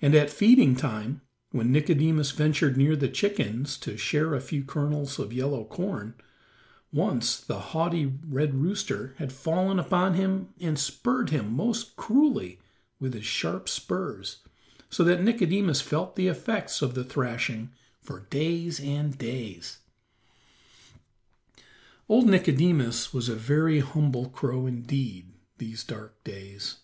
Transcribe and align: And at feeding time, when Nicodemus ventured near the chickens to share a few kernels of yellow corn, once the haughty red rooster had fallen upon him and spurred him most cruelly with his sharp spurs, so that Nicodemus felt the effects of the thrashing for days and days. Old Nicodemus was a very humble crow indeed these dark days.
And 0.00 0.14
at 0.14 0.30
feeding 0.30 0.76
time, 0.76 1.22
when 1.50 1.72
Nicodemus 1.72 2.30
ventured 2.30 2.76
near 2.76 2.94
the 2.94 3.08
chickens 3.08 3.76
to 3.78 3.96
share 3.96 4.32
a 4.36 4.40
few 4.40 4.62
kernels 4.62 5.18
of 5.18 5.32
yellow 5.32 5.64
corn, 5.64 6.14
once 6.92 7.40
the 7.40 7.58
haughty 7.58 8.06
red 8.24 8.54
rooster 8.54 9.14
had 9.18 9.32
fallen 9.32 9.80
upon 9.80 10.14
him 10.14 10.50
and 10.60 10.78
spurred 10.78 11.30
him 11.30 11.52
most 11.52 11.96
cruelly 11.96 12.60
with 13.00 13.12
his 13.12 13.24
sharp 13.26 13.68
spurs, 13.68 14.36
so 14.88 15.02
that 15.02 15.20
Nicodemus 15.20 15.80
felt 15.80 16.14
the 16.14 16.28
effects 16.28 16.80
of 16.80 16.94
the 16.94 17.02
thrashing 17.02 17.72
for 18.00 18.26
days 18.30 18.78
and 18.78 19.18
days. 19.18 19.78
Old 22.08 22.28
Nicodemus 22.28 23.12
was 23.12 23.28
a 23.28 23.34
very 23.34 23.80
humble 23.80 24.28
crow 24.28 24.68
indeed 24.68 25.32
these 25.58 25.82
dark 25.82 26.22
days. 26.22 26.76